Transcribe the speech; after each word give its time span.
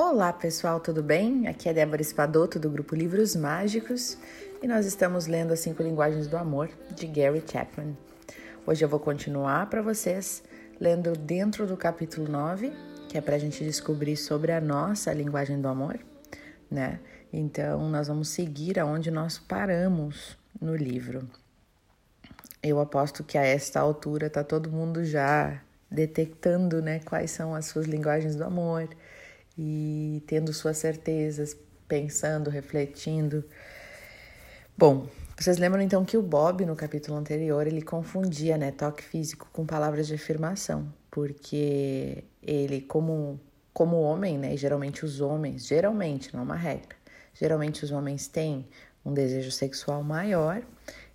Olá 0.00 0.32
pessoal, 0.32 0.78
tudo 0.78 1.02
bem? 1.02 1.48
Aqui 1.48 1.68
é 1.68 1.74
Débora 1.74 2.00
Espadoto 2.00 2.56
do 2.56 2.70
grupo 2.70 2.94
Livros 2.94 3.34
Mágicos 3.34 4.16
e 4.62 4.68
nós 4.68 4.86
estamos 4.86 5.26
lendo 5.26 5.52
As 5.52 5.58
Cinco 5.58 5.82
Linguagens 5.82 6.28
do 6.28 6.36
Amor 6.36 6.70
de 6.94 7.04
Gary 7.08 7.42
Chapman. 7.44 7.98
Hoje 8.64 8.84
eu 8.84 8.88
vou 8.88 9.00
continuar 9.00 9.68
para 9.68 9.82
vocês 9.82 10.44
lendo 10.78 11.14
dentro 11.14 11.66
do 11.66 11.76
capítulo 11.76 12.30
9, 12.30 12.72
que 13.08 13.18
é 13.18 13.20
para 13.20 13.34
a 13.34 13.38
gente 13.40 13.64
descobrir 13.64 14.16
sobre 14.16 14.52
a 14.52 14.60
nossa 14.60 15.12
linguagem 15.12 15.60
do 15.60 15.66
amor, 15.66 15.98
né? 16.70 17.00
Então 17.32 17.90
nós 17.90 18.06
vamos 18.06 18.28
seguir 18.28 18.78
aonde 18.78 19.10
nós 19.10 19.36
paramos 19.36 20.38
no 20.60 20.76
livro. 20.76 21.28
Eu 22.62 22.78
aposto 22.78 23.24
que 23.24 23.36
a 23.36 23.42
esta 23.42 23.80
altura 23.80 24.30
tá 24.30 24.44
todo 24.44 24.70
mundo 24.70 25.04
já 25.04 25.60
detectando, 25.90 26.80
né, 26.80 27.00
quais 27.00 27.32
são 27.32 27.52
as 27.52 27.66
suas 27.66 27.86
linguagens 27.86 28.36
do 28.36 28.44
amor 28.44 28.88
e 29.58 30.22
tendo 30.26 30.52
suas 30.52 30.78
certezas, 30.78 31.56
pensando, 31.88 32.48
refletindo. 32.48 33.44
Bom, 34.76 35.08
vocês 35.36 35.58
lembram 35.58 35.82
então 35.82 36.04
que 36.04 36.16
o 36.16 36.22
Bob 36.22 36.64
no 36.64 36.76
capítulo 36.76 37.18
anterior 37.18 37.66
ele 37.66 37.82
confundia, 37.82 38.56
né, 38.56 38.70
toque 38.70 39.02
físico 39.02 39.48
com 39.52 39.66
palavras 39.66 40.06
de 40.06 40.14
afirmação, 40.14 40.92
porque 41.10 42.24
ele 42.42 42.80
como 42.82 43.40
como 43.72 44.00
homem, 44.00 44.36
né, 44.36 44.56
geralmente 44.56 45.04
os 45.04 45.20
homens, 45.20 45.66
geralmente, 45.66 46.32
não 46.34 46.40
é 46.40 46.44
uma 46.44 46.56
regra. 46.56 46.96
Geralmente 47.32 47.84
os 47.84 47.92
homens 47.92 48.26
têm 48.26 48.66
um 49.04 49.14
desejo 49.14 49.52
sexual 49.52 50.02
maior 50.02 50.62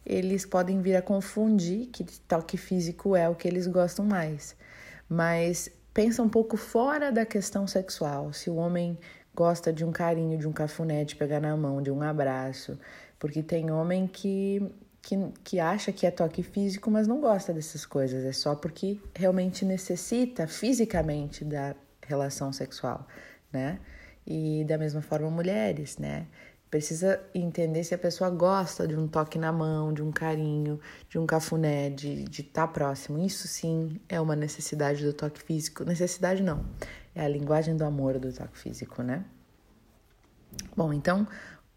eles 0.05 0.45
podem 0.45 0.81
vir 0.81 0.95
a 0.95 1.01
confundir 1.01 1.87
que 1.87 2.03
toque 2.03 2.57
físico 2.57 3.15
é 3.15 3.29
o 3.29 3.35
que 3.35 3.47
eles 3.47 3.67
gostam 3.67 4.05
mais. 4.05 4.55
Mas 5.07 5.69
pensa 5.93 6.23
um 6.23 6.29
pouco 6.29 6.57
fora 6.57 7.11
da 7.11 7.25
questão 7.25 7.67
sexual. 7.67 8.33
Se 8.33 8.49
o 8.49 8.55
homem 8.55 8.97
gosta 9.35 9.71
de 9.71 9.85
um 9.85 9.91
carinho, 9.91 10.37
de 10.37 10.47
um 10.47 10.51
cafuné, 10.51 11.03
de 11.03 11.15
pegar 11.15 11.39
na 11.39 11.55
mão, 11.55 11.81
de 11.81 11.91
um 11.91 12.01
abraço, 12.01 12.77
porque 13.19 13.41
tem 13.41 13.71
homem 13.71 14.07
que, 14.07 14.61
que, 15.01 15.15
que 15.43 15.59
acha 15.59 15.91
que 15.91 16.05
é 16.05 16.11
toque 16.11 16.43
físico, 16.43 16.89
mas 16.91 17.07
não 17.07 17.21
gosta 17.21 17.53
dessas 17.53 17.85
coisas, 17.85 18.23
é 18.23 18.31
só 18.31 18.55
porque 18.55 18.99
realmente 19.15 19.65
necessita 19.65 20.47
fisicamente 20.47 21.43
da 21.45 21.75
relação 22.05 22.51
sexual, 22.51 23.07
né? 23.51 23.79
E 24.25 24.63
da 24.65 24.77
mesma 24.77 25.01
forma 25.01 25.29
mulheres, 25.29 25.97
né? 25.97 26.27
Precisa 26.73 27.21
entender 27.35 27.83
se 27.83 27.93
a 27.93 27.99
pessoa 27.99 28.31
gosta 28.31 28.87
de 28.87 28.95
um 28.95 29.07
toque 29.07 29.37
na 29.37 29.51
mão, 29.51 29.93
de 29.93 30.01
um 30.01 30.11
carinho, 30.11 30.79
de 31.07 31.19
um 31.19 31.25
cafuné, 31.27 31.91
de 31.91 32.23
estar 32.23 32.65
tá 32.65 32.67
próximo. 32.67 33.23
Isso 33.23 33.47
sim 33.47 34.01
é 34.09 34.19
uma 34.19 34.35
necessidade 34.35 35.05
do 35.05 35.13
toque 35.13 35.39
físico. 35.43 35.83
Necessidade 35.83 36.41
não, 36.41 36.65
é 37.13 37.23
a 37.23 37.27
linguagem 37.27 37.77
do 37.77 37.85
amor 37.85 38.17
do 38.17 38.33
toque 38.33 38.57
físico, 38.57 39.03
né? 39.03 39.23
Bom, 40.75 40.91
então 40.91 41.27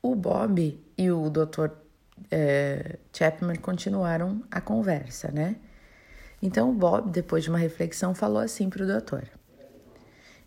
o 0.01 0.15
Bob 0.15 0.83
e 0.97 1.11
o 1.11 1.29
Dr. 1.29 1.73
É, 2.31 2.99
Chapman 3.13 3.57
continuaram 3.57 4.43
a 4.51 4.63
conversa, 4.63 5.31
né? 5.31 5.57
Então 6.41 6.71
o 6.71 6.73
Bob, 6.73 7.11
depois 7.11 7.45
de 7.45 7.51
uma 7.51 7.59
reflexão, 7.59 8.15
falou 8.15 8.39
assim 8.39 8.71
para 8.71 8.83
o 8.83 8.87
doutor: 8.87 9.29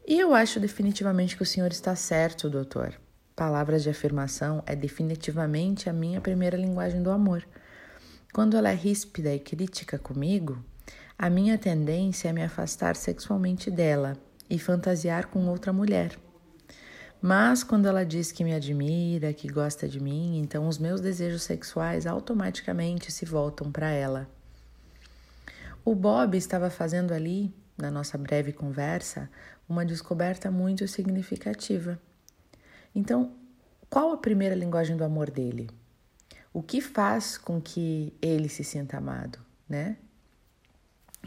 E 0.07 0.19
eu 0.19 0.33
acho 0.33 0.59
definitivamente 0.59 1.37
que 1.37 1.43
o 1.43 1.45
senhor 1.45 1.69
está 1.71 1.95
certo, 1.95 2.49
doutor. 2.49 2.99
Palavras 3.39 3.83
de 3.83 3.89
afirmação 3.89 4.61
é 4.65 4.75
definitivamente 4.75 5.89
a 5.89 5.93
minha 5.93 6.19
primeira 6.19 6.57
linguagem 6.57 7.01
do 7.01 7.09
amor. 7.09 7.47
Quando 8.33 8.57
ela 8.57 8.69
é 8.69 8.75
ríspida 8.75 9.33
e 9.33 9.39
crítica 9.39 9.97
comigo, 9.97 10.61
a 11.17 11.29
minha 11.29 11.57
tendência 11.57 12.27
é 12.27 12.33
me 12.33 12.43
afastar 12.43 12.97
sexualmente 12.97 13.71
dela 13.71 14.17
e 14.49 14.59
fantasiar 14.59 15.27
com 15.27 15.47
outra 15.47 15.71
mulher. 15.71 16.19
Mas 17.21 17.63
quando 17.63 17.87
ela 17.87 18.05
diz 18.05 18.29
que 18.29 18.43
me 18.43 18.53
admira, 18.53 19.31
que 19.31 19.47
gosta 19.47 19.87
de 19.87 20.01
mim, 20.01 20.37
então 20.37 20.67
os 20.67 20.77
meus 20.77 20.99
desejos 20.99 21.43
sexuais 21.43 22.05
automaticamente 22.05 23.09
se 23.09 23.23
voltam 23.23 23.71
para 23.71 23.89
ela. 23.89 24.27
O 25.85 25.95
Bob 25.95 26.37
estava 26.37 26.69
fazendo 26.69 27.13
ali, 27.13 27.55
na 27.77 27.89
nossa 27.89 28.17
breve 28.17 28.51
conversa, 28.51 29.29
uma 29.69 29.85
descoberta 29.85 30.51
muito 30.51 30.85
significativa. 30.89 31.97
Então, 32.93 33.33
qual 33.89 34.11
a 34.11 34.17
primeira 34.17 34.55
linguagem 34.55 34.95
do 34.95 35.03
amor 35.03 35.29
dele? 35.29 35.69
O 36.53 36.61
que 36.61 36.81
faz 36.81 37.37
com 37.37 37.61
que 37.61 38.13
ele 38.21 38.49
se 38.49 38.63
sinta 38.63 38.97
amado, 38.97 39.39
né? 39.67 39.97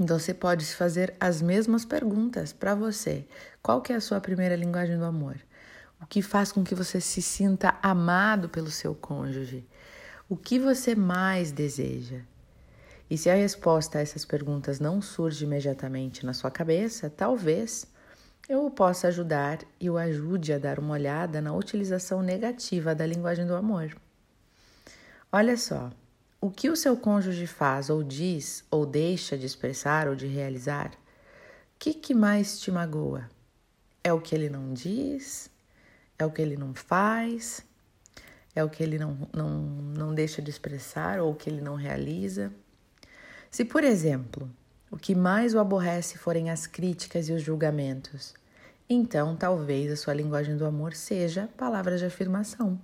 Então 0.00 0.18
você 0.18 0.32
pode 0.32 0.64
fazer 0.74 1.14
as 1.20 1.42
mesmas 1.42 1.84
perguntas 1.84 2.52
para 2.52 2.74
você. 2.74 3.26
Qual 3.62 3.80
que 3.82 3.92
é 3.92 3.96
a 3.96 4.00
sua 4.00 4.20
primeira 4.20 4.56
linguagem 4.56 4.98
do 4.98 5.04
amor? 5.04 5.36
O 6.00 6.06
que 6.06 6.22
faz 6.22 6.50
com 6.50 6.64
que 6.64 6.74
você 6.74 7.00
se 7.00 7.22
sinta 7.22 7.78
amado 7.82 8.48
pelo 8.48 8.70
seu 8.70 8.94
cônjuge? 8.94 9.66
O 10.28 10.36
que 10.36 10.58
você 10.58 10.94
mais 10.94 11.52
deseja? 11.52 12.20
E 13.08 13.18
se 13.18 13.28
a 13.28 13.34
resposta 13.34 13.98
a 13.98 14.00
essas 14.00 14.24
perguntas 14.24 14.80
não 14.80 15.02
surge 15.02 15.44
imediatamente 15.44 16.24
na 16.24 16.32
sua 16.32 16.50
cabeça, 16.50 17.10
talvez 17.10 17.86
eu 18.48 18.66
o 18.66 18.70
possa 18.70 19.08
ajudar 19.08 19.60
e 19.80 19.88
o 19.88 19.96
ajude 19.96 20.52
a 20.52 20.58
dar 20.58 20.78
uma 20.78 20.94
olhada 20.94 21.40
na 21.40 21.54
utilização 21.54 22.22
negativa 22.22 22.94
da 22.94 23.06
linguagem 23.06 23.46
do 23.46 23.54
amor. 23.54 23.96
Olha 25.30 25.56
só, 25.56 25.90
o 26.40 26.50
que 26.50 26.68
o 26.68 26.76
seu 26.76 26.96
cônjuge 26.96 27.46
faz 27.46 27.88
ou 27.88 28.02
diz 28.02 28.64
ou 28.70 28.84
deixa 28.84 29.38
de 29.38 29.46
expressar 29.46 30.08
ou 30.08 30.16
de 30.16 30.26
realizar, 30.26 30.88
o 30.88 31.78
que, 31.78 31.94
que 31.94 32.14
mais 32.14 32.60
te 32.60 32.70
magoa? 32.70 33.30
É 34.02 34.12
o 34.12 34.20
que 34.20 34.34
ele 34.34 34.50
não 34.50 34.72
diz? 34.72 35.48
É 36.18 36.26
o 36.26 36.30
que 36.30 36.42
ele 36.42 36.56
não 36.56 36.74
faz? 36.74 37.64
É 38.54 38.62
o 38.62 38.68
que 38.68 38.82
ele 38.82 38.98
não, 38.98 39.16
não, 39.32 39.48
não 39.60 40.14
deixa 40.14 40.42
de 40.42 40.50
expressar 40.50 41.20
ou 41.20 41.32
o 41.32 41.34
que 41.34 41.48
ele 41.48 41.60
não 41.60 41.76
realiza? 41.76 42.52
Se, 43.50 43.64
por 43.64 43.84
exemplo, 43.84 44.50
o 44.92 44.98
que 44.98 45.14
mais 45.14 45.54
o 45.54 45.58
aborrece 45.58 46.18
forem 46.18 46.50
as 46.50 46.66
críticas 46.66 47.30
e 47.30 47.32
os 47.32 47.40
julgamentos. 47.42 48.34
Então, 48.86 49.34
talvez 49.34 49.90
a 49.90 49.96
sua 49.96 50.12
linguagem 50.12 50.54
do 50.54 50.66
amor 50.66 50.92
seja 50.92 51.48
palavras 51.56 51.98
de 51.98 52.04
afirmação. 52.04 52.78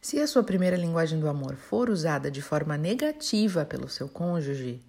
Se 0.00 0.18
a 0.18 0.26
sua 0.26 0.42
primeira 0.42 0.76
linguagem 0.76 1.20
do 1.20 1.28
amor 1.28 1.54
for 1.54 1.88
usada 1.88 2.28
de 2.28 2.42
forma 2.42 2.76
negativa 2.76 3.64
pelo 3.64 3.88
seu 3.88 4.08
cônjuge, 4.08 4.82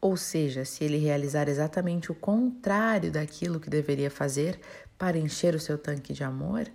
ou 0.00 0.16
seja, 0.16 0.64
se 0.64 0.82
ele 0.82 0.98
realizar 0.98 1.48
exatamente 1.48 2.10
o 2.10 2.14
contrário 2.14 3.12
daquilo 3.12 3.60
que 3.60 3.70
deveria 3.70 4.10
fazer 4.10 4.58
para 4.98 5.16
encher 5.16 5.54
o 5.54 5.60
seu 5.60 5.78
tanque 5.78 6.12
de 6.12 6.24
amor, 6.24 6.66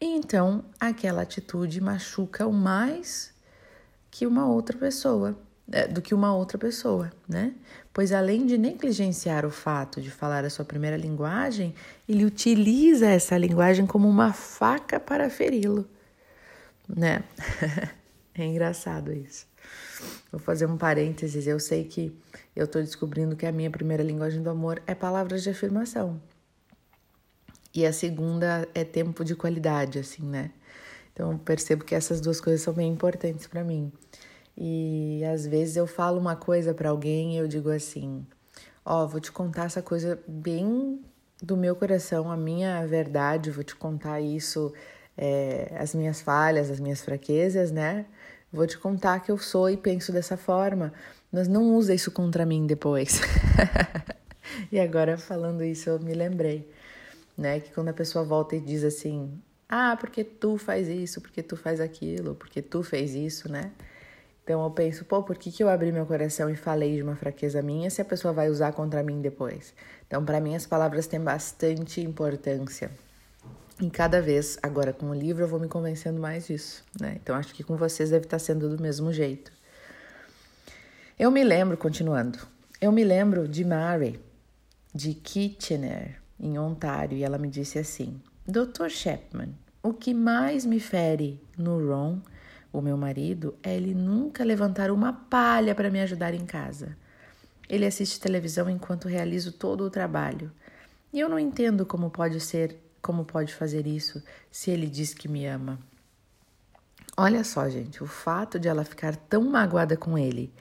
então 0.00 0.64
aquela 0.80 1.20
atitude 1.20 1.82
machuca 1.82 2.46
o 2.46 2.52
mais 2.52 3.30
que 4.10 4.26
uma 4.26 4.46
outra 4.46 4.78
pessoa. 4.78 5.38
É, 5.70 5.86
do 5.86 6.00
que 6.00 6.14
uma 6.14 6.34
outra 6.34 6.56
pessoa, 6.56 7.12
né? 7.28 7.52
Pois 7.92 8.10
além 8.10 8.46
de 8.46 8.56
negligenciar 8.56 9.44
o 9.44 9.50
fato 9.50 10.00
de 10.00 10.10
falar 10.10 10.42
a 10.42 10.48
sua 10.48 10.64
primeira 10.64 10.96
linguagem, 10.96 11.74
ele 12.08 12.24
utiliza 12.24 13.06
essa 13.06 13.36
linguagem 13.36 13.86
como 13.86 14.08
uma 14.08 14.32
faca 14.32 14.98
para 14.98 15.28
feri-lo, 15.28 15.86
né? 16.88 17.22
é 18.34 18.44
engraçado 18.46 19.12
isso. 19.12 19.46
Vou 20.32 20.40
fazer 20.40 20.64
um 20.64 20.78
parênteses. 20.78 21.46
Eu 21.46 21.60
sei 21.60 21.84
que 21.84 22.16
eu 22.56 22.64
estou 22.64 22.82
descobrindo 22.82 23.36
que 23.36 23.44
a 23.44 23.52
minha 23.52 23.70
primeira 23.70 24.02
linguagem 24.02 24.42
do 24.42 24.48
amor 24.48 24.82
é 24.86 24.94
palavras 24.94 25.42
de 25.42 25.50
afirmação. 25.50 26.18
E 27.74 27.84
a 27.84 27.92
segunda 27.92 28.66
é 28.74 28.84
tempo 28.84 29.22
de 29.22 29.34
qualidade, 29.34 29.98
assim, 29.98 30.22
né? 30.22 30.50
Então 31.12 31.36
percebo 31.36 31.84
que 31.84 31.94
essas 31.94 32.20
duas 32.20 32.40
coisas 32.40 32.62
são 32.62 32.72
bem 32.72 32.90
importantes 32.90 33.46
para 33.46 33.62
mim. 33.62 33.92
E 34.60 35.22
às 35.24 35.46
vezes 35.46 35.76
eu 35.76 35.86
falo 35.86 36.18
uma 36.18 36.34
coisa 36.34 36.74
para 36.74 36.90
alguém 36.90 37.34
e 37.34 37.36
eu 37.38 37.46
digo 37.46 37.70
assim: 37.70 38.26
Ó, 38.84 39.04
oh, 39.04 39.06
vou 39.06 39.20
te 39.20 39.30
contar 39.30 39.66
essa 39.66 39.80
coisa 39.80 40.18
bem 40.26 41.00
do 41.40 41.56
meu 41.56 41.76
coração, 41.76 42.28
a 42.28 42.36
minha 42.36 42.84
verdade, 42.84 43.52
vou 43.52 43.62
te 43.62 43.76
contar 43.76 44.20
isso, 44.20 44.72
é, 45.16 45.76
as 45.78 45.94
minhas 45.94 46.20
falhas, 46.20 46.72
as 46.72 46.80
minhas 46.80 47.02
fraquezas, 47.02 47.70
né? 47.70 48.06
Vou 48.52 48.66
te 48.66 48.76
contar 48.76 49.20
que 49.20 49.30
eu 49.30 49.38
sou 49.38 49.70
e 49.70 49.76
penso 49.76 50.10
dessa 50.10 50.36
forma, 50.36 50.92
mas 51.30 51.46
não 51.46 51.76
usa 51.76 51.94
isso 51.94 52.10
contra 52.10 52.44
mim 52.44 52.66
depois. 52.66 53.20
e 54.72 54.80
agora 54.80 55.16
falando 55.16 55.62
isso, 55.62 55.88
eu 55.88 56.00
me 56.00 56.14
lembrei, 56.14 56.68
né? 57.36 57.60
Que 57.60 57.70
quando 57.72 57.90
a 57.90 57.92
pessoa 57.92 58.24
volta 58.24 58.56
e 58.56 58.60
diz 58.60 58.82
assim: 58.82 59.40
Ah, 59.68 59.96
porque 60.00 60.24
tu 60.24 60.58
faz 60.58 60.88
isso, 60.88 61.20
porque 61.20 61.44
tu 61.44 61.56
faz 61.56 61.78
aquilo, 61.78 62.34
porque 62.34 62.60
tu 62.60 62.82
fez 62.82 63.14
isso, 63.14 63.48
né? 63.48 63.70
Então 64.48 64.64
eu 64.64 64.70
penso, 64.70 65.04
pô, 65.04 65.22
por 65.22 65.36
que, 65.36 65.52
que 65.52 65.62
eu 65.62 65.68
abri 65.68 65.92
meu 65.92 66.06
coração 66.06 66.48
e 66.48 66.56
falei 66.56 66.96
de 66.96 67.02
uma 67.02 67.14
fraqueza 67.14 67.60
minha 67.60 67.90
se 67.90 68.00
a 68.00 68.04
pessoa 68.04 68.32
vai 68.32 68.48
usar 68.48 68.72
contra 68.72 69.02
mim 69.02 69.20
depois? 69.20 69.74
Então, 70.06 70.24
para 70.24 70.40
mim, 70.40 70.56
as 70.56 70.64
palavras 70.64 71.06
têm 71.06 71.20
bastante 71.20 72.00
importância. 72.00 72.90
E 73.78 73.90
cada 73.90 74.22
vez, 74.22 74.58
agora 74.62 74.90
com 74.90 75.10
o 75.10 75.14
livro, 75.14 75.44
eu 75.44 75.48
vou 75.48 75.60
me 75.60 75.68
convencendo 75.68 76.18
mais 76.18 76.46
disso, 76.46 76.82
né? 76.98 77.18
Então, 77.22 77.36
acho 77.36 77.52
que 77.52 77.62
com 77.62 77.76
vocês 77.76 78.08
deve 78.08 78.24
estar 78.24 78.38
sendo 78.38 78.74
do 78.74 78.82
mesmo 78.82 79.12
jeito. 79.12 79.52
Eu 81.18 81.30
me 81.30 81.44
lembro, 81.44 81.76
continuando, 81.76 82.38
eu 82.80 82.90
me 82.90 83.04
lembro 83.04 83.46
de 83.46 83.66
Mary, 83.66 84.18
de 84.94 85.12
Kitchener, 85.12 86.22
em 86.40 86.58
Ontário, 86.58 87.18
e 87.18 87.22
ela 87.22 87.36
me 87.36 87.50
disse 87.50 87.78
assim: 87.78 88.18
Dr. 88.46 88.88
Chapman, 88.88 89.50
o 89.82 89.92
que 89.92 90.14
mais 90.14 90.64
me 90.64 90.80
fere 90.80 91.38
no 91.54 91.86
Ron, 91.86 92.20
o 92.72 92.80
meu 92.80 92.96
marido, 92.96 93.54
é 93.62 93.76
ele 93.76 93.94
nunca 93.94 94.44
levantar 94.44 94.90
uma 94.90 95.12
palha 95.12 95.74
para 95.74 95.90
me 95.90 96.00
ajudar 96.00 96.34
em 96.34 96.44
casa. 96.44 96.96
Ele 97.68 97.86
assiste 97.86 98.20
televisão 98.20 98.68
enquanto 98.68 99.08
realizo 99.08 99.52
todo 99.52 99.84
o 99.84 99.90
trabalho. 99.90 100.50
E 101.12 101.20
eu 101.20 101.28
não 101.28 101.38
entendo 101.38 101.86
como 101.86 102.10
pode 102.10 102.40
ser, 102.40 102.76
como 103.00 103.24
pode 103.24 103.54
fazer 103.54 103.86
isso 103.86 104.22
se 104.50 104.70
ele 104.70 104.86
diz 104.86 105.14
que 105.14 105.28
me 105.28 105.46
ama. 105.46 105.78
Olha 107.16 107.42
só, 107.42 107.68
gente, 107.68 108.02
o 108.02 108.06
fato 108.06 108.58
de 108.58 108.68
ela 108.68 108.84
ficar 108.84 109.16
tão 109.16 109.42
magoada 109.42 109.96
com 109.96 110.16
ele 110.16 110.52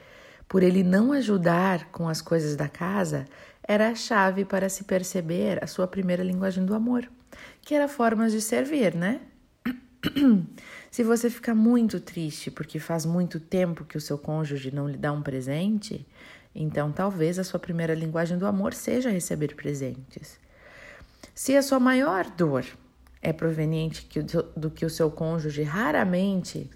por 0.47 0.63
ele 0.63 0.83
não 0.83 1.11
ajudar 1.11 1.91
com 1.91 2.07
as 2.07 2.21
coisas 2.21 2.55
da 2.55 2.69
casa 2.69 3.25
era 3.61 3.89
a 3.89 3.95
chave 3.95 4.45
para 4.45 4.69
se 4.69 4.85
perceber 4.85 5.61
a 5.61 5.67
sua 5.67 5.87
primeira 5.87 6.23
linguagem 6.23 6.65
do 6.65 6.73
amor, 6.73 7.09
que 7.61 7.75
era 7.75 7.87
formas 7.87 8.31
de 8.31 8.39
servir, 8.39 8.95
né? 8.95 9.19
Se 10.91 11.03
você 11.03 11.29
fica 11.29 11.53
muito 11.53 11.99
triste 11.99 12.49
porque 12.49 12.79
faz 12.79 13.05
muito 13.05 13.39
tempo 13.39 13.85
que 13.85 13.97
o 13.97 14.01
seu 14.01 14.17
cônjuge 14.17 14.73
não 14.73 14.87
lhe 14.87 14.97
dá 14.97 15.11
um 15.11 15.21
presente, 15.21 16.05
então 16.55 16.91
talvez 16.91 17.37
a 17.37 17.43
sua 17.43 17.59
primeira 17.59 17.93
linguagem 17.93 18.37
do 18.37 18.45
amor 18.45 18.73
seja 18.73 19.09
receber 19.09 19.55
presentes. 19.55 20.39
Se 21.35 21.55
a 21.55 21.61
sua 21.61 21.79
maior 21.79 22.29
dor 22.31 22.65
é 23.21 23.31
proveniente 23.31 24.07
do 24.55 24.71
que 24.71 24.85
o 24.85 24.89
seu 24.89 25.11
cônjuge 25.11 25.63
raramente 25.63 26.69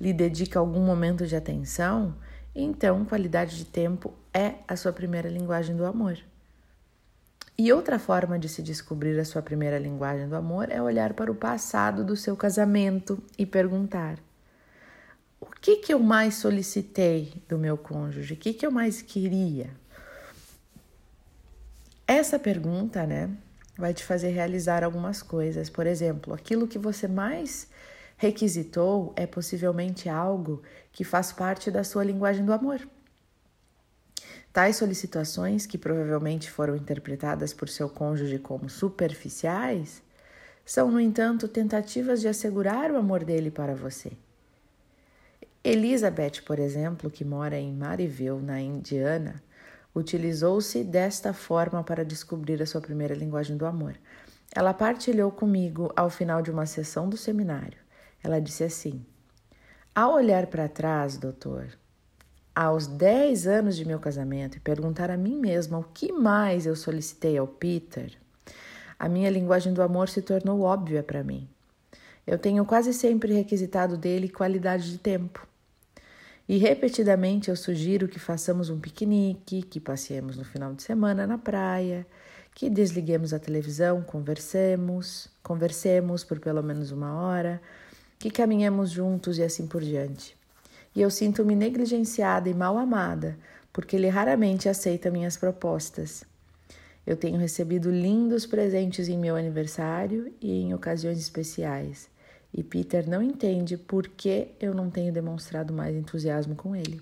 lhe 0.00 0.12
dedica 0.12 0.58
algum 0.58 0.80
momento 0.80 1.26
de 1.26 1.36
atenção, 1.36 2.16
então 2.54 3.04
qualidade 3.04 3.56
de 3.56 3.64
tempo 3.64 4.14
é 4.32 4.54
a 4.66 4.76
sua 4.76 4.92
primeira 4.92 5.28
linguagem 5.28 5.76
do 5.76 5.84
amor. 5.84 6.18
E 7.56 7.72
outra 7.72 8.00
forma 8.00 8.36
de 8.36 8.48
se 8.48 8.60
descobrir 8.60 9.18
a 9.18 9.24
sua 9.24 9.40
primeira 9.40 9.78
linguagem 9.78 10.28
do 10.28 10.34
amor 10.34 10.70
é 10.70 10.82
olhar 10.82 11.14
para 11.14 11.30
o 11.30 11.36
passado 11.36 12.04
do 12.04 12.16
seu 12.16 12.36
casamento 12.36 13.22
e 13.38 13.46
perguntar: 13.46 14.18
o 15.40 15.46
que, 15.46 15.76
que 15.76 15.94
eu 15.94 16.00
mais 16.00 16.34
solicitei 16.34 17.42
do 17.48 17.56
meu 17.56 17.78
cônjuge? 17.78 18.34
O 18.34 18.36
que, 18.36 18.52
que 18.52 18.66
eu 18.66 18.72
mais 18.72 19.00
queria? 19.00 19.70
Essa 22.06 22.38
pergunta, 22.38 23.06
né, 23.06 23.30
vai 23.78 23.94
te 23.94 24.04
fazer 24.04 24.30
realizar 24.30 24.82
algumas 24.82 25.22
coisas. 25.22 25.70
Por 25.70 25.86
exemplo, 25.86 26.34
aquilo 26.34 26.66
que 26.66 26.78
você 26.78 27.06
mais 27.06 27.68
requisitou 28.16 29.12
é 29.16 29.26
possivelmente 29.26 30.08
algo 30.08 30.62
que 30.92 31.04
faz 31.04 31.32
parte 31.32 31.70
da 31.70 31.84
sua 31.84 32.04
linguagem 32.04 32.44
do 32.44 32.52
amor. 32.52 32.80
Tais 34.54 34.76
solicitações, 34.76 35.66
que 35.66 35.76
provavelmente 35.76 36.48
foram 36.48 36.76
interpretadas 36.76 37.52
por 37.52 37.68
seu 37.68 37.88
cônjuge 37.88 38.38
como 38.38 38.70
superficiais, 38.70 40.00
são, 40.64 40.92
no 40.92 41.00
entanto, 41.00 41.48
tentativas 41.48 42.20
de 42.20 42.28
assegurar 42.28 42.92
o 42.92 42.96
amor 42.96 43.24
dele 43.24 43.50
para 43.50 43.74
você. 43.74 44.12
Elizabeth, 45.64 46.42
por 46.46 46.60
exemplo, 46.60 47.10
que 47.10 47.24
mora 47.24 47.58
em 47.58 47.72
Maryville, 47.72 48.40
na 48.40 48.60
Indiana, 48.60 49.42
utilizou-se 49.92 50.84
desta 50.84 51.32
forma 51.32 51.82
para 51.82 52.04
descobrir 52.04 52.62
a 52.62 52.66
sua 52.66 52.80
primeira 52.80 53.12
linguagem 53.12 53.56
do 53.56 53.66
amor. 53.66 53.96
Ela 54.54 54.72
partilhou 54.72 55.32
comigo 55.32 55.92
ao 55.96 56.08
final 56.08 56.40
de 56.40 56.52
uma 56.52 56.64
sessão 56.64 57.08
do 57.08 57.16
seminário. 57.16 57.78
Ela 58.22 58.40
disse 58.40 58.62
assim: 58.62 59.04
Ao 59.92 60.14
olhar 60.14 60.46
para 60.46 60.68
trás, 60.68 61.18
doutor, 61.18 61.76
aos 62.54 62.86
10 62.86 63.48
anos 63.48 63.76
de 63.76 63.84
meu 63.84 63.98
casamento 63.98 64.56
e 64.56 64.60
perguntar 64.60 65.10
a 65.10 65.16
mim 65.16 65.36
mesma 65.36 65.78
o 65.78 65.84
que 65.84 66.12
mais 66.12 66.66
eu 66.66 66.76
solicitei 66.76 67.36
ao 67.36 67.48
Peter, 67.48 68.12
a 68.96 69.08
minha 69.08 69.28
linguagem 69.28 69.74
do 69.74 69.82
amor 69.82 70.08
se 70.08 70.22
tornou 70.22 70.60
óbvia 70.60 71.02
para 71.02 71.24
mim. 71.24 71.48
Eu 72.24 72.38
tenho 72.38 72.64
quase 72.64 72.94
sempre 72.94 73.34
requisitado 73.34 73.96
dele 73.96 74.28
qualidade 74.28 74.90
de 74.90 74.98
tempo. 74.98 75.46
E 76.48 76.56
repetidamente 76.56 77.50
eu 77.50 77.56
sugiro 77.56 78.06
que 78.06 78.18
façamos 78.18 78.70
um 78.70 78.78
piquenique, 78.78 79.62
que 79.62 79.80
passeemos 79.80 80.36
no 80.36 80.44
final 80.44 80.74
de 80.74 80.82
semana 80.82 81.26
na 81.26 81.36
praia, 81.36 82.06
que 82.54 82.70
desliguemos 82.70 83.32
a 83.32 83.38
televisão, 83.38 84.00
conversemos, 84.00 85.28
conversemos 85.42 86.22
por 86.22 86.38
pelo 86.38 86.62
menos 86.62 86.92
uma 86.92 87.14
hora, 87.14 87.60
que 88.18 88.30
caminhemos 88.30 88.90
juntos 88.90 89.38
e 89.38 89.42
assim 89.42 89.66
por 89.66 89.82
diante 89.82 90.36
e 90.94 91.02
eu 91.02 91.10
sinto-me 91.10 91.56
negligenciada 91.56 92.48
e 92.48 92.54
mal 92.54 92.78
amada, 92.78 93.36
porque 93.72 93.96
ele 93.96 94.08
raramente 94.08 94.68
aceita 94.68 95.10
minhas 95.10 95.36
propostas. 95.36 96.24
Eu 97.06 97.16
tenho 97.16 97.38
recebido 97.38 97.90
lindos 97.90 98.46
presentes 98.46 99.08
em 99.08 99.18
meu 99.18 99.36
aniversário 99.36 100.32
e 100.40 100.62
em 100.62 100.72
ocasiões 100.72 101.18
especiais, 101.18 102.08
e 102.52 102.62
Peter 102.62 103.08
não 103.08 103.20
entende 103.20 103.76
por 103.76 104.06
que 104.06 104.48
eu 104.60 104.72
não 104.72 104.88
tenho 104.88 105.12
demonstrado 105.12 105.72
mais 105.72 105.96
entusiasmo 105.96 106.54
com 106.54 106.76
ele. 106.76 107.00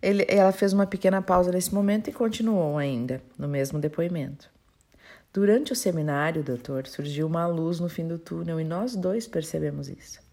ele. 0.00 0.24
Ela 0.28 0.52
fez 0.52 0.72
uma 0.72 0.86
pequena 0.86 1.20
pausa 1.20 1.50
nesse 1.50 1.74
momento 1.74 2.08
e 2.08 2.12
continuou 2.12 2.78
ainda, 2.78 3.20
no 3.36 3.48
mesmo 3.48 3.80
depoimento. 3.80 4.48
Durante 5.32 5.72
o 5.72 5.76
seminário, 5.76 6.42
doutor, 6.42 6.86
surgiu 6.86 7.26
uma 7.26 7.46
luz 7.46 7.80
no 7.80 7.88
fim 7.88 8.06
do 8.06 8.18
túnel 8.18 8.58
e 8.58 8.64
nós 8.64 8.96
dois 8.96 9.26
percebemos 9.26 9.88
isso. 9.88 10.25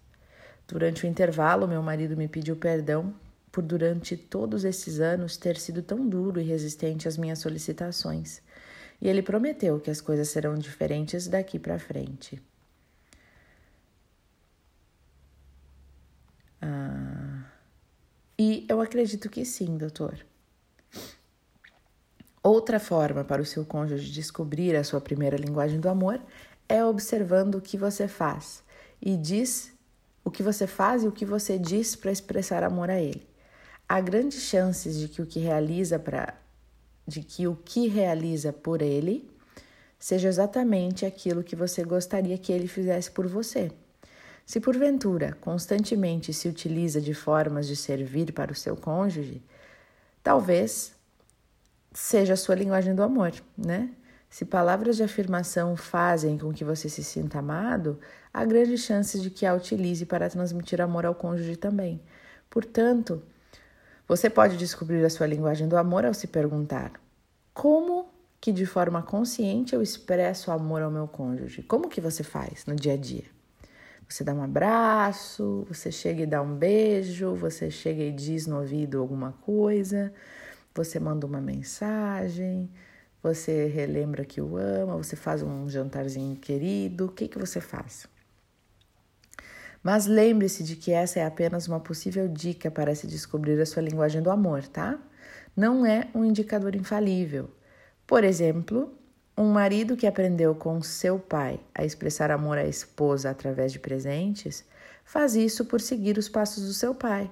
Durante 0.66 1.04
o 1.04 1.08
intervalo, 1.08 1.68
meu 1.68 1.82
marido 1.82 2.16
me 2.16 2.26
pediu 2.26 2.56
perdão 2.56 3.14
por 3.52 3.62
durante 3.62 4.16
todos 4.16 4.64
esses 4.64 4.98
anos 4.98 5.36
ter 5.36 5.56
sido 5.56 5.82
tão 5.82 6.08
duro 6.08 6.40
e 6.40 6.44
resistente 6.44 7.06
às 7.06 7.16
minhas 7.16 7.38
solicitações. 7.38 8.42
E 9.00 9.08
ele 9.08 9.22
prometeu 9.22 9.78
que 9.78 9.90
as 9.90 10.00
coisas 10.00 10.28
serão 10.28 10.54
diferentes 10.56 11.28
daqui 11.28 11.58
para 11.58 11.78
frente. 11.78 12.42
Ah, 16.60 17.44
e 18.38 18.66
eu 18.68 18.80
acredito 18.80 19.28
que 19.28 19.44
sim, 19.44 19.76
doutor. 19.76 20.18
Outra 22.42 22.80
forma 22.80 23.22
para 23.22 23.40
o 23.40 23.46
seu 23.46 23.64
cônjuge 23.64 24.10
descobrir 24.10 24.74
a 24.76 24.84
sua 24.84 25.00
primeira 25.00 25.36
linguagem 25.36 25.78
do 25.78 25.88
amor 25.88 26.20
é 26.68 26.84
observando 26.84 27.56
o 27.56 27.60
que 27.60 27.76
você 27.76 28.08
faz 28.08 28.62
e 29.00 29.16
diz 29.16 29.73
o 30.24 30.30
que 30.30 30.42
você 30.42 30.66
faz 30.66 31.04
e 31.04 31.06
o 31.06 31.12
que 31.12 31.26
você 31.26 31.58
diz 31.58 31.94
para 31.94 32.10
expressar 32.10 32.64
amor 32.64 32.90
a 32.90 32.98
ele. 33.00 33.28
Há 33.88 34.00
grandes 34.00 34.42
chances 34.42 34.98
de 34.98 35.08
que 35.08 35.20
o 35.20 35.26
que 35.26 35.38
realiza 35.38 35.98
para 35.98 36.34
de 37.06 37.22
que 37.22 37.46
o 37.46 37.54
que 37.54 37.86
realiza 37.86 38.50
por 38.50 38.80
ele 38.80 39.30
seja 39.98 40.26
exatamente 40.28 41.04
aquilo 41.04 41.44
que 41.44 41.54
você 41.54 41.84
gostaria 41.84 42.38
que 42.38 42.50
ele 42.50 42.66
fizesse 42.66 43.10
por 43.10 43.26
você. 43.26 43.70
Se 44.46 44.60
porventura 44.60 45.36
constantemente 45.40 46.32
se 46.32 46.48
utiliza 46.48 47.00
de 47.00 47.14
formas 47.14 47.66
de 47.66 47.76
servir 47.76 48.32
para 48.32 48.52
o 48.52 48.54
seu 48.54 48.76
cônjuge, 48.76 49.42
talvez 50.22 50.94
seja 51.92 52.34
a 52.34 52.36
sua 52.36 52.54
linguagem 52.54 52.94
do 52.94 53.02
amor, 53.02 53.32
né? 53.56 53.90
Se 54.28 54.44
palavras 54.44 54.96
de 54.96 55.02
afirmação 55.02 55.76
fazem 55.76 56.36
com 56.36 56.52
que 56.52 56.64
você 56.64 56.88
se 56.88 57.04
sinta 57.04 57.38
amado, 57.38 57.98
há 58.34 58.44
grandes 58.44 58.80
chances 58.80 59.22
de 59.22 59.30
que 59.30 59.46
a 59.46 59.54
utilize 59.54 60.04
para 60.04 60.28
transmitir 60.28 60.80
amor 60.80 61.06
ao 61.06 61.14
cônjuge 61.14 61.56
também. 61.56 62.00
Portanto, 62.50 63.22
você 64.08 64.28
pode 64.28 64.56
descobrir 64.56 65.04
a 65.04 65.10
sua 65.10 65.28
linguagem 65.28 65.68
do 65.68 65.76
amor 65.76 66.04
ao 66.04 66.12
se 66.12 66.26
perguntar: 66.26 66.92
como 67.54 68.08
que 68.40 68.52
de 68.52 68.66
forma 68.66 69.00
consciente 69.02 69.74
eu 69.74 69.80
expresso 69.80 70.50
amor 70.50 70.82
ao 70.82 70.90
meu 70.90 71.06
cônjuge? 71.06 71.62
Como 71.62 71.88
que 71.88 72.00
você 72.00 72.24
faz 72.24 72.66
no 72.66 72.74
dia 72.74 72.94
a 72.94 72.96
dia? 72.96 73.24
Você 74.06 74.22
dá 74.22 74.34
um 74.34 74.42
abraço, 74.42 75.64
você 75.66 75.90
chega 75.90 76.24
e 76.24 76.26
dá 76.26 76.42
um 76.42 76.54
beijo, 76.54 77.34
você 77.34 77.70
chega 77.70 78.02
e 78.02 78.12
diz 78.12 78.46
no 78.46 78.58
ouvido 78.58 78.98
alguma 78.98 79.32
coisa, 79.32 80.12
você 80.74 81.00
manda 81.00 81.26
uma 81.26 81.40
mensagem, 81.40 82.70
você 83.22 83.66
relembra 83.66 84.24
que 84.26 84.42
o 84.42 84.58
ama, 84.58 84.96
você 84.96 85.16
faz 85.16 85.42
um 85.42 85.70
jantarzinho 85.70 86.36
querido, 86.36 87.06
o 87.06 87.08
que, 87.08 87.26
que 87.26 87.38
você 87.38 87.62
faz? 87.62 88.06
Mas 89.84 90.06
lembre-se 90.06 90.64
de 90.64 90.76
que 90.76 90.92
essa 90.92 91.20
é 91.20 91.26
apenas 91.26 91.68
uma 91.68 91.78
possível 91.78 92.26
dica 92.26 92.70
para 92.70 92.94
se 92.94 93.06
descobrir 93.06 93.60
a 93.60 93.66
sua 93.66 93.82
linguagem 93.82 94.22
do 94.22 94.30
amor, 94.30 94.66
tá? 94.66 94.98
Não 95.54 95.84
é 95.84 96.08
um 96.14 96.24
indicador 96.24 96.74
infalível. 96.74 97.50
Por 98.06 98.24
exemplo, 98.24 98.90
um 99.36 99.52
marido 99.52 99.94
que 99.94 100.06
aprendeu 100.06 100.54
com 100.54 100.80
seu 100.80 101.18
pai 101.18 101.60
a 101.74 101.84
expressar 101.84 102.30
amor 102.30 102.56
à 102.56 102.64
esposa 102.64 103.28
através 103.28 103.72
de 103.72 103.78
presentes 103.78 104.64
faz 105.04 105.36
isso 105.36 105.66
por 105.66 105.82
seguir 105.82 106.16
os 106.16 106.30
passos 106.30 106.66
do 106.66 106.72
seu 106.72 106.94
pai. 106.94 107.30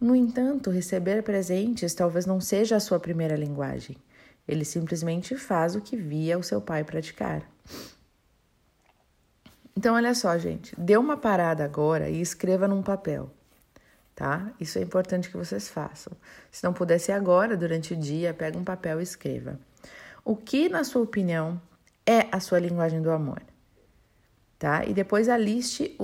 No 0.00 0.14
entanto, 0.14 0.70
receber 0.70 1.24
presentes 1.24 1.94
talvez 1.94 2.26
não 2.26 2.40
seja 2.40 2.76
a 2.76 2.80
sua 2.80 3.00
primeira 3.00 3.34
linguagem. 3.34 3.96
Ele 4.46 4.64
simplesmente 4.64 5.34
faz 5.34 5.74
o 5.74 5.80
que 5.80 5.96
via 5.96 6.38
o 6.38 6.44
seu 6.44 6.60
pai 6.60 6.84
praticar. 6.84 7.42
Então, 9.78 9.94
olha 9.94 10.12
só, 10.12 10.36
gente, 10.36 10.74
dê 10.76 10.96
uma 10.96 11.16
parada 11.16 11.64
agora 11.64 12.10
e 12.10 12.20
escreva 12.20 12.66
num 12.66 12.82
papel, 12.82 13.30
tá? 14.12 14.50
Isso 14.58 14.76
é 14.76 14.82
importante 14.82 15.30
que 15.30 15.36
vocês 15.36 15.68
façam. 15.68 16.12
Se 16.50 16.64
não 16.64 16.72
puder 16.72 16.98
ser 16.98 17.12
agora, 17.12 17.56
durante 17.56 17.94
o 17.94 17.96
dia, 17.96 18.34
pega 18.34 18.58
um 18.58 18.64
papel 18.64 18.98
e 18.98 19.04
escreva. 19.04 19.56
o 20.24 20.34
que, 20.34 20.68
na 20.68 20.82
sua 20.82 21.02
opinião, 21.02 21.62
é 22.04 22.26
a 22.32 22.40
sua 22.40 22.58
linguagem 22.58 23.00
do 23.00 23.08
amor. 23.12 23.40
Tá? 24.58 24.84
E 24.84 24.92
depois 24.92 25.28
aliste 25.28 25.96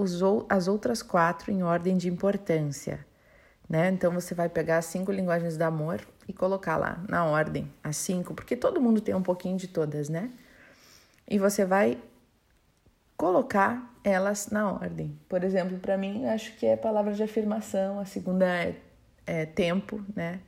as 0.48 0.68
outras 0.68 1.02
quatro 1.02 1.50
em 1.50 1.64
ordem 1.64 1.96
de 1.96 2.08
importância. 2.08 3.04
Né? 3.68 3.88
Então 3.88 4.12
você 4.12 4.36
vai 4.36 4.48
pegar 4.48 4.78
as 4.78 4.84
cinco 4.84 5.10
linguagens 5.10 5.56
do 5.56 5.62
amor 5.62 6.00
e 6.28 6.32
colocar 6.32 6.76
lá 6.76 7.02
na 7.08 7.24
ordem, 7.24 7.68
as 7.82 7.96
cinco, 7.96 8.34
porque 8.34 8.54
todo 8.54 8.80
mundo 8.80 9.00
tem 9.00 9.16
um 9.16 9.22
pouquinho 9.22 9.56
de 9.56 9.66
todas, 9.66 10.08
né? 10.08 10.30
E 11.28 11.40
você 11.40 11.64
vai 11.64 11.98
colocar 13.24 13.90
elas 14.04 14.50
na 14.50 14.70
ordem. 14.70 15.18
Por 15.30 15.42
exemplo, 15.42 15.78
para 15.78 15.96
mim, 15.96 16.26
acho 16.26 16.54
que 16.58 16.66
é 16.66 16.76
palavra 16.76 17.14
de 17.14 17.22
afirmação, 17.22 17.98
a 17.98 18.04
segunda 18.04 18.44
é, 18.44 18.76
é 19.26 19.46
tempo, 19.46 20.04
né? 20.14 20.40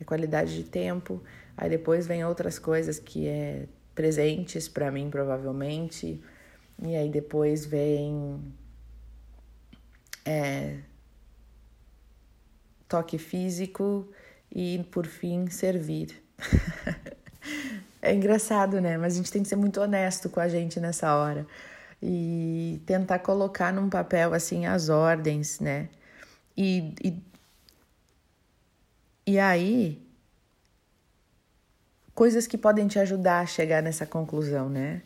É 0.00 0.04
qualidade 0.04 0.56
de 0.56 0.68
tempo. 0.68 1.22
Aí 1.56 1.70
depois 1.70 2.04
vem 2.04 2.24
outras 2.24 2.58
coisas 2.58 2.98
que 2.98 3.28
é 3.28 3.68
presentes 3.94 4.68
para 4.68 4.90
mim, 4.90 5.08
provavelmente. 5.08 6.20
E 6.82 6.96
aí 6.96 7.08
depois 7.08 7.64
vem 7.64 8.42
é, 10.24 10.78
toque 12.88 13.18
físico 13.18 14.10
e, 14.52 14.84
por 14.90 15.06
fim, 15.06 15.48
servir. 15.48 16.20
é 18.02 18.12
engraçado, 18.12 18.80
né? 18.80 18.98
Mas 18.98 19.14
a 19.14 19.16
gente 19.18 19.30
tem 19.30 19.44
que 19.44 19.48
ser 19.48 19.54
muito 19.54 19.80
honesto 19.80 20.28
com 20.28 20.40
a 20.40 20.48
gente 20.48 20.80
nessa 20.80 21.14
hora 21.14 21.46
e 22.02 22.80
tentar 22.86 23.18
colocar 23.20 23.72
num 23.72 23.88
papel 23.88 24.34
assim 24.34 24.66
as 24.66 24.88
ordens, 24.88 25.60
né? 25.60 25.88
E, 26.56 26.94
e, 27.02 27.22
e 29.26 29.38
aí, 29.38 30.02
coisas 32.14 32.46
que 32.46 32.56
podem 32.56 32.86
te 32.86 32.98
ajudar 32.98 33.40
a 33.40 33.46
chegar 33.46 33.82
nessa 33.82 34.06
conclusão, 34.06 34.68
né? 34.68 35.02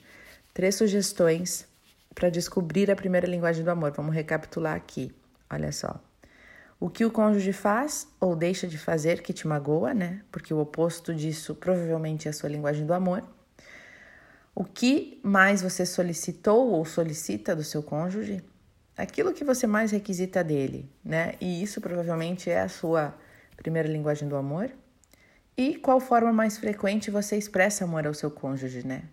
Três 0.54 0.74
sugestões 0.74 1.66
para 2.14 2.28
descobrir 2.28 2.90
a 2.90 2.96
primeira 2.96 3.26
linguagem 3.26 3.64
do 3.64 3.70
amor. 3.70 3.92
Vamos 3.92 4.14
recapitular 4.14 4.76
aqui. 4.76 5.12
Olha 5.48 5.72
só. 5.72 6.00
O 6.78 6.88
que 6.88 7.04
o 7.04 7.10
cônjuge 7.10 7.52
faz 7.52 8.08
ou 8.18 8.34
deixa 8.34 8.66
de 8.66 8.78
fazer 8.78 9.22
que 9.22 9.32
te 9.32 9.46
magoa, 9.46 9.92
né? 9.92 10.22
Porque 10.30 10.54
o 10.54 10.58
oposto 10.58 11.14
disso 11.14 11.54
provavelmente 11.54 12.26
é 12.26 12.30
a 12.30 12.32
sua 12.32 12.48
linguagem 12.48 12.86
do 12.86 12.94
amor. 12.94 13.22
O 14.54 14.64
que 14.64 15.20
mais 15.22 15.62
você 15.62 15.86
solicitou 15.86 16.70
ou 16.70 16.84
solicita 16.84 17.54
do 17.54 17.64
seu 17.64 17.82
cônjuge? 17.82 18.42
Aquilo 18.96 19.32
que 19.32 19.44
você 19.44 19.66
mais 19.66 19.92
requisita 19.92 20.44
dele, 20.44 20.90
né? 21.04 21.34
E 21.40 21.62
isso 21.62 21.80
provavelmente 21.80 22.50
é 22.50 22.60
a 22.60 22.68
sua 22.68 23.14
primeira 23.56 23.88
linguagem 23.88 24.28
do 24.28 24.36
amor. 24.36 24.70
E 25.56 25.76
qual 25.76 26.00
forma 26.00 26.32
mais 26.32 26.58
frequente 26.58 27.10
você 27.10 27.36
expressa 27.36 27.84
amor 27.84 28.06
ao 28.06 28.14
seu 28.14 28.30
cônjuge, 28.30 28.86
né? 28.86 29.04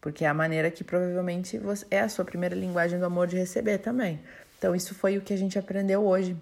Porque 0.00 0.24
é 0.24 0.28
a 0.28 0.34
maneira 0.34 0.70
que 0.70 0.84
provavelmente 0.84 1.60
é 1.90 2.00
a 2.00 2.08
sua 2.08 2.24
primeira 2.24 2.54
linguagem 2.54 2.98
do 2.98 3.04
amor 3.04 3.26
de 3.26 3.36
receber 3.36 3.78
também. 3.78 4.20
Então, 4.58 4.74
isso 4.74 4.94
foi 4.94 5.18
o 5.18 5.20
que 5.20 5.34
a 5.34 5.36
gente 5.36 5.58
aprendeu 5.58 6.04
hoje 6.04 6.36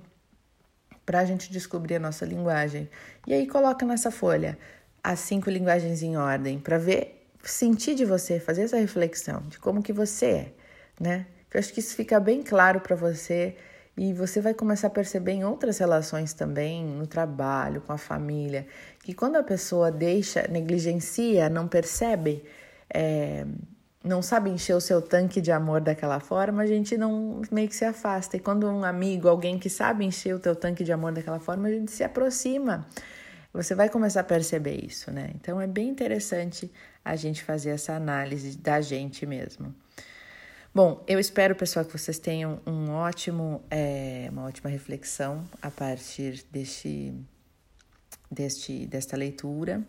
para 1.04 1.20
a 1.20 1.24
gente 1.24 1.50
descobrir 1.50 1.96
a 1.96 2.00
nossa 2.00 2.24
linguagem. 2.24 2.88
E 3.26 3.32
aí 3.32 3.46
coloca 3.46 3.84
nessa 3.84 4.10
folha 4.10 4.58
as 5.02 5.20
cinco 5.20 5.50
linguagens 5.50 6.02
em 6.02 6.16
ordem 6.16 6.58
para 6.58 6.78
ver, 6.78 7.23
sentir 7.44 7.94
de 7.94 8.04
você, 8.04 8.40
fazer 8.40 8.62
essa 8.62 8.76
reflexão 8.76 9.42
de 9.48 9.58
como 9.58 9.82
que 9.82 9.92
você 9.92 10.26
é, 10.26 10.52
né? 11.00 11.26
Eu 11.52 11.60
acho 11.60 11.72
que 11.72 11.80
isso 11.80 11.94
fica 11.94 12.18
bem 12.18 12.42
claro 12.42 12.80
para 12.80 12.96
você 12.96 13.54
e 13.96 14.12
você 14.12 14.40
vai 14.40 14.52
começar 14.52 14.88
a 14.88 14.90
perceber 14.90 15.32
em 15.32 15.44
outras 15.44 15.78
relações 15.78 16.32
também, 16.32 16.84
no 16.84 17.06
trabalho, 17.06 17.80
com 17.80 17.92
a 17.92 17.98
família, 17.98 18.66
que 19.04 19.14
quando 19.14 19.36
a 19.36 19.42
pessoa 19.42 19.90
deixa, 19.90 20.48
negligencia, 20.48 21.48
não 21.48 21.68
percebe, 21.68 22.42
é, 22.92 23.46
não 24.02 24.20
sabe 24.20 24.50
encher 24.50 24.74
o 24.74 24.80
seu 24.80 25.00
tanque 25.00 25.40
de 25.40 25.52
amor 25.52 25.80
daquela 25.80 26.18
forma, 26.18 26.62
a 26.62 26.66
gente 26.66 26.96
não 26.96 27.40
meio 27.52 27.68
que 27.68 27.76
se 27.76 27.84
afasta. 27.84 28.36
E 28.36 28.40
quando 28.40 28.66
um 28.66 28.82
amigo, 28.82 29.28
alguém 29.28 29.58
que 29.58 29.70
sabe 29.70 30.04
encher 30.04 30.34
o 30.34 30.40
teu 30.40 30.56
tanque 30.56 30.82
de 30.82 30.92
amor 30.92 31.12
daquela 31.12 31.38
forma, 31.38 31.68
a 31.68 31.70
gente 31.70 31.92
se 31.92 32.02
aproxima. 32.02 32.84
Você 33.54 33.72
vai 33.72 33.88
começar 33.88 34.20
a 34.20 34.24
perceber 34.24 34.84
isso, 34.84 35.12
né? 35.12 35.30
Então 35.36 35.60
é 35.60 35.66
bem 35.66 35.88
interessante 35.88 36.70
a 37.04 37.14
gente 37.14 37.44
fazer 37.44 37.70
essa 37.70 37.94
análise 37.94 38.58
da 38.58 38.80
gente 38.80 39.24
mesmo. 39.24 39.72
Bom, 40.74 41.04
eu 41.06 41.20
espero, 41.20 41.54
pessoal, 41.54 41.84
que 41.84 41.96
vocês 41.96 42.18
tenham 42.18 42.60
um 42.66 42.90
ótimo, 42.90 43.62
é, 43.70 44.26
uma 44.32 44.42
ótima 44.46 44.68
reflexão 44.68 45.44
a 45.62 45.70
partir 45.70 46.44
deste, 46.50 47.14
deste, 48.28 48.86
desta 48.86 49.16
leitura. 49.16 49.86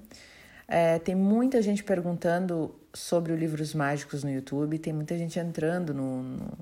É, 0.67 0.99
tem 0.99 1.15
muita 1.15 1.59
gente 1.59 1.83
perguntando 1.83 2.79
sobre 2.93 3.33
o 3.33 3.35
Livros 3.35 3.73
Mágicos 3.73 4.23
no 4.23 4.29
YouTube, 4.29 4.77
tem 4.77 4.93
muita 4.93 5.17
gente 5.17 5.39
entrando 5.39 5.91
no, 5.91 6.21
no, 6.21 6.57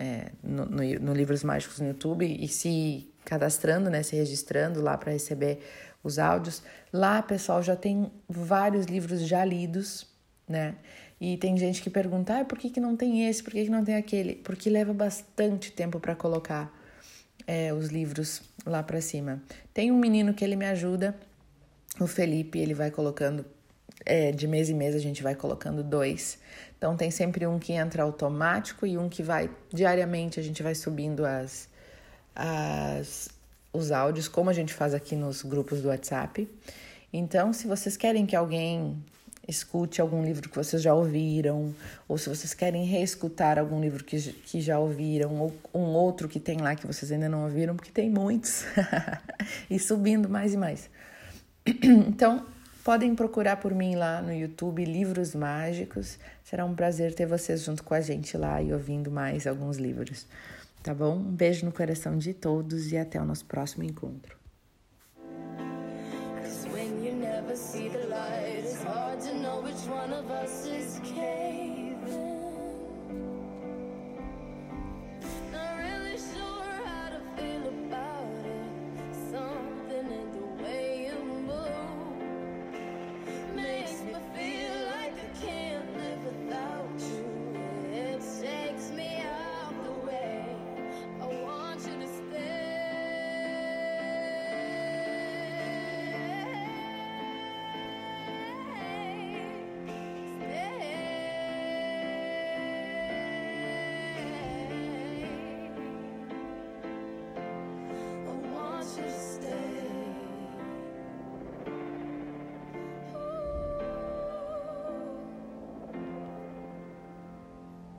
é, 0.00 0.32
no, 0.42 0.64
no, 0.64 0.82
no 0.82 1.12
Livros 1.12 1.44
Mágicos 1.44 1.78
no 1.78 1.88
YouTube 1.88 2.24
e 2.24 2.48
se 2.48 3.06
cadastrando, 3.22 3.90
né, 3.90 4.02
se 4.02 4.16
registrando 4.16 4.80
lá 4.80 4.96
para 4.96 5.12
receber 5.12 5.60
os 6.02 6.18
áudios. 6.18 6.62
Lá, 6.90 7.20
pessoal, 7.20 7.62
já 7.62 7.76
tem 7.76 8.10
vários 8.26 8.86
livros 8.86 9.20
já 9.20 9.44
lidos, 9.44 10.06
né? 10.48 10.74
E 11.20 11.36
tem 11.36 11.54
gente 11.58 11.82
que 11.82 11.90
pergunta, 11.90 12.40
ah, 12.40 12.44
por 12.46 12.58
que, 12.58 12.70
que 12.70 12.80
não 12.80 12.96
tem 12.96 13.28
esse, 13.28 13.42
por 13.42 13.52
que, 13.52 13.64
que 13.64 13.70
não 13.70 13.84
tem 13.84 13.94
aquele? 13.94 14.36
Porque 14.36 14.70
leva 14.70 14.94
bastante 14.94 15.70
tempo 15.70 16.00
para 16.00 16.16
colocar 16.16 16.74
é, 17.46 17.74
os 17.74 17.88
livros 17.88 18.40
lá 18.64 18.82
para 18.82 19.02
cima. 19.02 19.42
Tem 19.74 19.92
um 19.92 19.98
menino 19.98 20.32
que 20.32 20.42
ele 20.42 20.56
me 20.56 20.64
ajuda, 20.64 21.14
o 22.00 22.06
Felipe, 22.06 22.58
ele 22.58 22.72
vai 22.72 22.90
colocando, 22.90 23.44
é, 24.04 24.32
de 24.32 24.46
mês 24.46 24.68
em 24.68 24.74
mês 24.74 24.94
a 24.94 24.98
gente 24.98 25.22
vai 25.22 25.34
colocando 25.34 25.82
dois. 25.82 26.38
Então 26.76 26.96
tem 26.96 27.10
sempre 27.10 27.46
um 27.46 27.58
que 27.58 27.72
entra 27.72 28.02
automático 28.02 28.86
e 28.86 28.96
um 28.96 29.08
que 29.08 29.22
vai 29.22 29.50
diariamente, 29.72 30.40
a 30.40 30.42
gente 30.42 30.62
vai 30.62 30.74
subindo 30.74 31.24
as, 31.26 31.68
as, 32.34 33.28
os 33.72 33.92
áudios, 33.92 34.28
como 34.28 34.50
a 34.50 34.52
gente 34.52 34.72
faz 34.72 34.94
aqui 34.94 35.14
nos 35.14 35.42
grupos 35.42 35.82
do 35.82 35.88
WhatsApp. 35.88 36.48
Então, 37.12 37.52
se 37.52 37.66
vocês 37.66 37.96
querem 37.96 38.24
que 38.24 38.36
alguém 38.36 38.96
escute 39.46 40.00
algum 40.00 40.24
livro 40.24 40.48
que 40.48 40.56
vocês 40.56 40.80
já 40.80 40.94
ouviram, 40.94 41.74
ou 42.08 42.16
se 42.16 42.28
vocês 42.28 42.54
querem 42.54 42.84
reescutar 42.84 43.58
algum 43.58 43.80
livro 43.80 44.04
que, 44.04 44.16
que 44.16 44.60
já 44.60 44.78
ouviram, 44.78 45.40
ou 45.40 45.52
um 45.74 45.88
outro 45.88 46.28
que 46.28 46.38
tem 46.38 46.58
lá 46.58 46.74
que 46.76 46.86
vocês 46.86 47.10
ainda 47.10 47.28
não 47.28 47.44
ouviram, 47.44 47.74
porque 47.74 47.90
tem 47.90 48.08
muitos, 48.08 48.64
e 49.68 49.78
subindo 49.78 50.28
mais 50.28 50.54
e 50.54 50.56
mais. 50.56 50.90
Então, 51.82 52.46
podem 52.84 53.14
procurar 53.14 53.56
por 53.56 53.74
mim 53.74 53.94
lá 53.94 54.22
no 54.22 54.32
YouTube 54.32 54.84
Livros 54.84 55.34
Mágicos. 55.34 56.18
Será 56.44 56.64
um 56.64 56.74
prazer 56.74 57.14
ter 57.14 57.26
vocês 57.26 57.62
junto 57.62 57.84
com 57.84 57.94
a 57.94 58.00
gente 58.00 58.36
lá 58.36 58.60
e 58.62 58.72
ouvindo 58.72 59.10
mais 59.10 59.46
alguns 59.46 59.76
livros. 59.76 60.26
Tá 60.82 60.94
bom? 60.94 61.16
Um 61.16 61.32
beijo 61.32 61.66
no 61.66 61.72
coração 61.72 62.16
de 62.16 62.32
todos 62.32 62.90
e 62.90 62.96
até 62.96 63.20
o 63.20 63.24
nosso 63.24 63.44
próximo 63.44 63.84
encontro. 63.84 64.39